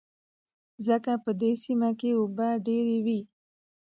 ځکه 0.87 1.11
په 1.23 1.31
دې 1.41 1.51
سيمه 1.63 1.89
کې 1.99 2.09
اوبه 2.19 2.47
ډېر 2.67 2.85
وې. 3.05 3.19